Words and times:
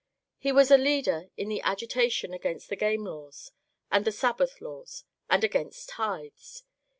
He 0.39 0.51
was 0.51 0.71
a 0.71 0.79
leader 0.79 1.29
in 1.37 1.47
the 1.47 1.61
agitation 1.61 2.33
against 2.33 2.69
the 2.69 2.75
game 2.75 3.03
laws, 3.05 3.51
and 3.91 4.03
the 4.03 4.11
Sabbath 4.11 4.59
laws, 4.59 5.03
and 5.29 5.43
against 5.43 5.89
tithes. 5.89 6.63